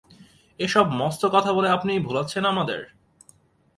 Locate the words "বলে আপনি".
1.53-1.99